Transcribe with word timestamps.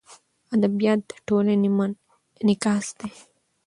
ادبیات 0.55 0.99
د 1.09 1.11
ټولنې 1.27 1.69
انعکاس 2.41 2.85
دی. 2.99 3.09